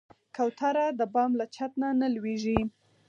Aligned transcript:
کوتره 0.35 0.85
د 0.99 1.01
بام 1.13 1.31
له 1.39 1.45
چت 1.55 1.71
نه 1.81 1.89
نه 1.99 2.07
لوېږي. 2.15 2.59